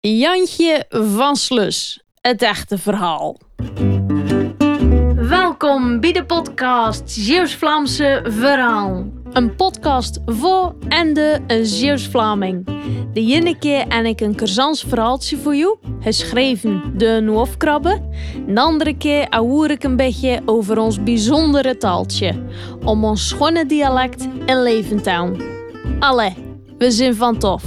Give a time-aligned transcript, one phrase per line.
[0.00, 3.36] Jantje van Slus, het echte verhaal.
[5.14, 9.06] Welkom bij de podcast Zeeuws-Vlaamse Verhaal.
[9.32, 12.64] Een podcast voor en de Zeeuws-Vlaming.
[13.12, 18.00] De ene keer en ik een Kersans verhaaltje voor jou, geschreven de Noofkrabbe.
[18.46, 22.42] De andere keer ahoer ik een beetje over ons bijzondere taaltje,
[22.84, 25.42] om ons schone dialect in leven te houden.
[25.98, 26.34] Allee,
[26.78, 27.62] we zijn van tof.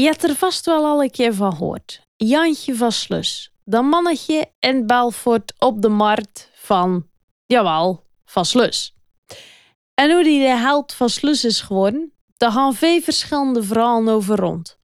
[0.00, 2.06] Je hebt er vast wel al een keer van gehoord.
[2.16, 3.52] Jantje van Slus.
[3.64, 7.06] Dat mannetje in Belfort op de markt van,
[7.46, 8.94] jawel, van Slus.
[9.94, 14.36] En hoe die de held van Slus is geworden, daar gaan veel verschillende verhalen over
[14.36, 14.78] rond.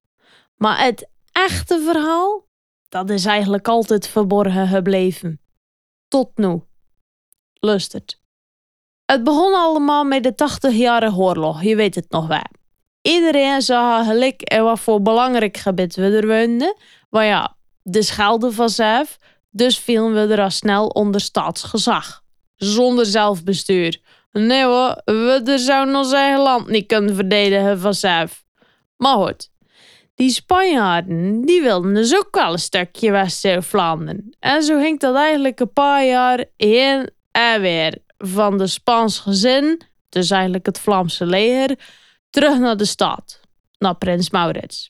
[0.55, 2.47] Maar het echte verhaal,
[2.89, 5.41] dat is eigenlijk altijd verborgen gebleven.
[6.07, 6.61] Tot nu.
[7.53, 8.21] Lustert.
[9.05, 12.56] Het begon allemaal met de 80-jarige oorlog, je weet het nog wel.
[13.07, 14.07] Iedereen zag
[14.43, 16.75] en wat voor belangrijk gebied we er woonden.
[17.09, 19.17] Maar ja, de schelde vanzelf,
[19.51, 22.21] dus vielen we er al snel onder staatsgezag.
[22.55, 24.01] Zonder zelfbestuur.
[24.31, 28.43] Nee hoor, we zouden ons eigen land niet kunnen verdedigen vanzelf.
[28.97, 29.49] Maar goed,
[30.15, 34.35] die Spanjaarden, die wilden dus ook wel een stukje West-Vlaanderen.
[34.39, 37.97] En zo ging dat eigenlijk een paar jaar heen en weer.
[38.17, 41.77] Van de Spaans gezin, dus eigenlijk het Vlaamse leger,
[42.29, 43.39] terug naar de stad,
[43.77, 44.89] naar Prins Maurits.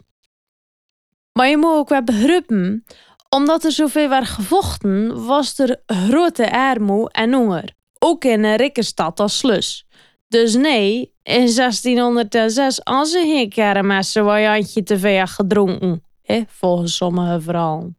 [1.31, 2.85] Maar je moet ook wel begrijpen,
[3.29, 7.73] omdat er zoveel werd gevochten, was er grote armoede en honger.
[7.99, 9.87] Ook in een rijke stad als Slus.
[10.27, 17.41] Dus nee, in 1606 hadden ze geen kermessen waar te veel gedronken, hè, volgens sommige
[17.41, 17.97] verhalen.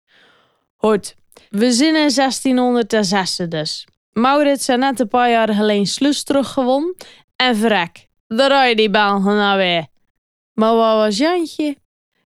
[0.76, 1.14] Goed,
[1.48, 3.86] we zijn in 1606 dus.
[4.12, 6.94] Maurits heeft net een paar jaar geleden Slus teruggewonnen
[7.36, 9.86] en verrek, daar rij je die Belgen nou weer.
[10.52, 11.76] Maar wat was Jantje?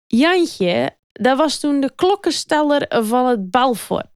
[0.08, 4.08] Jantje, dat was toen de klokkensteller van het Belfort.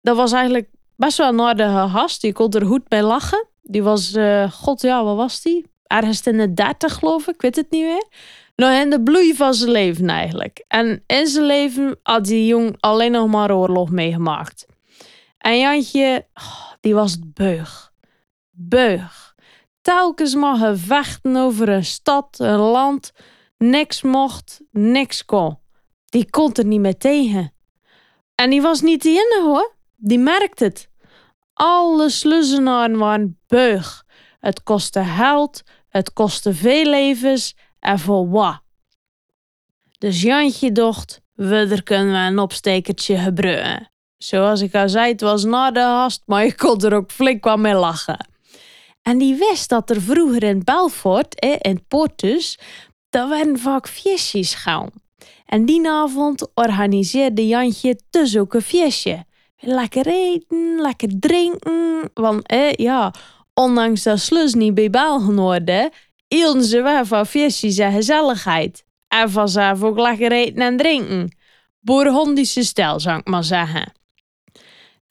[0.00, 2.20] Dat was eigenlijk best wel een aardige gast.
[2.20, 3.46] Die kon er goed mee lachen.
[3.62, 5.66] Die was, uh, god ja, wat was die?
[5.86, 8.06] Ergens in de dertig geloof ik, ik weet het niet meer.
[8.56, 10.64] Nou, in de bloei van zijn leven eigenlijk.
[10.68, 14.66] En in zijn leven had die jong alleen nog maar oorlog meegemaakt.
[15.38, 17.92] En Jantje, oh, die was beug.
[18.50, 19.33] Beug.
[19.84, 23.12] Telkens maar vechten over een stad, een land.
[23.58, 25.58] Niks mocht, niks kon.
[26.04, 27.52] Die kon er niet meer tegen.
[28.34, 29.74] En die was niet de enige hoor.
[29.96, 30.88] Die merkt het.
[31.52, 34.04] Alle sluzzenaren waren beug.
[34.38, 38.62] Het kostte geld, het kostte veel levens en voor wat.
[39.98, 43.90] Dus Jantje dacht, we er kunnen we een opstekertje gebruiken.
[44.16, 47.44] Zoals ik al zei, het was na de hast, maar je kon er ook flink
[47.44, 48.32] wat mee lachen.
[49.04, 52.58] En die wist dat er vroeger in Belfort, eh, in Portus,
[53.10, 54.90] daar werden vaak feestjes gaan.
[55.46, 59.24] En die avond organiseerde Jantje dus ook een feestje.
[59.58, 62.10] Lekker eten, lekker drinken.
[62.14, 63.14] Want eh, ja,
[63.54, 65.92] ondanks dat Slus niet bij Belgen hoorde,
[66.28, 68.84] hielden ze wel van feestjes en gezelligheid.
[69.08, 71.36] En vanzelf ook lekker eten en drinken.
[71.80, 73.92] Boerhondische stijl, zou ik maar zeggen.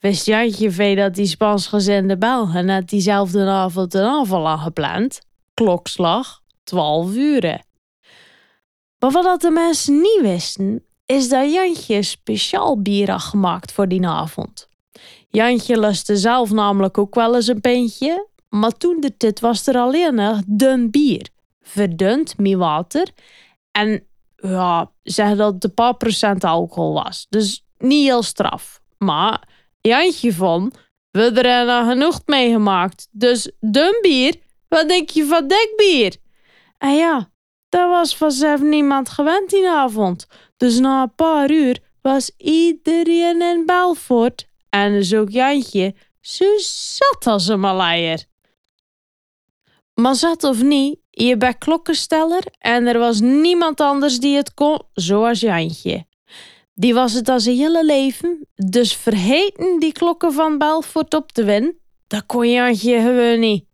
[0.04, 5.20] Wist Jantje veel dat die Spansgezinde Belgen net diezelfde avond een aanval had gepland?
[5.54, 7.62] Klokslag 12 uur.
[8.98, 14.06] Maar wat de mensen niet wisten, is dat Jantje speciaal bier had gemaakt voor die
[14.06, 14.68] avond.
[15.28, 19.76] Jantje lustte zelf namelijk ook wel eens een pintje, maar toen de tit was er
[19.76, 21.28] alleen nog dun bier.
[21.60, 23.08] Verdund met water
[23.70, 24.06] en
[24.36, 27.26] ja, zeg dat het een paar procent alcohol was.
[27.28, 28.82] Dus niet heel straf.
[28.98, 29.53] Maar
[29.88, 30.72] Jantje van,
[31.10, 33.08] we er nog genoeg meegemaakt.
[33.10, 34.34] Dus dun bier,
[34.68, 36.16] wat denk je van dik bier?
[36.78, 37.30] En ja,
[37.68, 40.26] daar was vanzelf niemand gewend die avond.
[40.56, 47.26] Dus na een paar uur was iedereen in Belfort en dus ook Jantje zo zat
[47.26, 48.24] als een maleier.
[49.94, 54.82] Maar zat of niet, je bent klokkensteller en er was niemand anders die het kon
[54.92, 56.06] zoals Jantje.
[56.74, 61.44] Die was het als een hele leven, dus vergeten die klokken van Belfort op te
[61.44, 63.66] winnen, dat kon Jantje gewoon niet.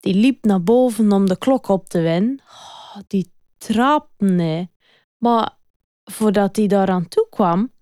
[0.00, 2.40] Die liep naar boven om de klok op te winnen.
[2.40, 4.68] Oh, die trapte,
[5.18, 5.58] maar
[6.04, 7.72] voordat hij daaraan toe kwam,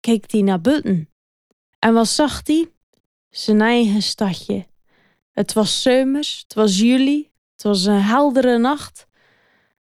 [0.00, 1.10] keek hij naar buiten.
[1.78, 2.70] En wat zag hij?
[3.30, 4.66] Zijn eigen stadje.
[5.30, 9.06] Het was zomers, het was juli, het was een heldere nacht.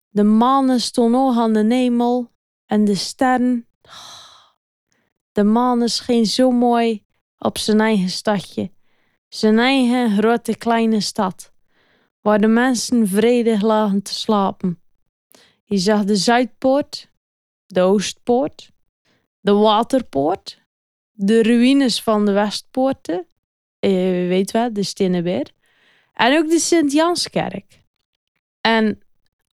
[0.09, 2.31] De manen stonden nog aan de hemel
[2.67, 3.67] en de sterren.
[5.33, 7.05] De manen scheen zo mooi
[7.39, 8.71] op zijn eigen stadje,
[9.29, 11.53] zijn eigen grote kleine stad.
[12.21, 14.81] waar de mensen vredig lagen te slapen.
[15.65, 17.11] Je zag de Zuidpoort,
[17.67, 18.71] de Oostpoort,
[19.41, 20.63] de Waterpoort,
[21.13, 23.27] de ruïnes van de Westpoorten,
[23.79, 23.91] eh,
[24.29, 25.51] weet wat, de Stinnebeer,
[26.13, 27.85] en ook de Sint-Janskerk.
[28.61, 29.01] En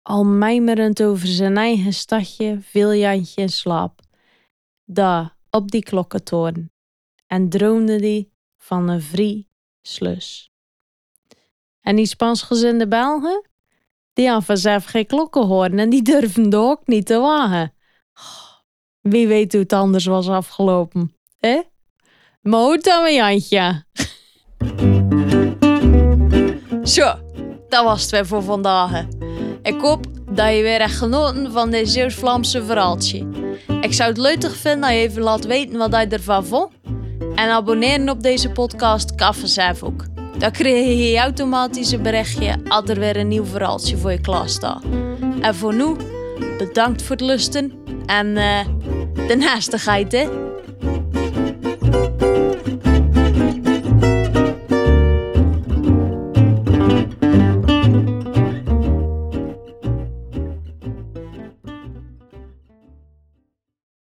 [0.02, 4.00] al mijmerend over zijn eigen stadje viel Jantje in slaap,
[4.86, 6.72] daar op die klokkentoren,
[7.26, 9.48] en droomde die van een vrij
[9.82, 10.50] slus.
[11.80, 13.48] En die Spansgezinde Belgen,
[14.12, 17.74] die hadden vanzelf geen klokken horen en die durfden ook niet te wagen.
[19.00, 21.62] Wie weet hoe het anders was afgelopen, hè?
[22.42, 23.84] Hoe dan, mijn Jantje?
[26.82, 27.14] Zo,
[27.68, 29.04] dat was het weer voor vandaag.
[29.62, 33.35] Ik hoop dat je weer echt genoten van dit Zeeuws-Vlaamse verhaaltje.
[33.86, 36.72] Ik zou het leuk vinden dat je even laat weten wat je ervan vond.
[37.34, 40.04] En abonneren op deze podcast vanzelf ook.
[40.38, 44.48] Dan krijg je automatisch een berichtje als er weer een nieuw verhaaltje voor je klaar
[44.48, 44.82] staat.
[45.40, 45.96] En voor nu,
[46.58, 47.72] bedankt voor het lusten
[48.06, 48.66] en eh
[49.28, 50.45] de naastigheid hè.